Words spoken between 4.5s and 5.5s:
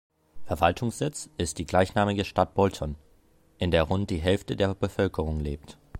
der Bevölkerung